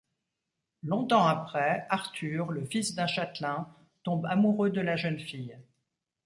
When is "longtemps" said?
0.81-1.27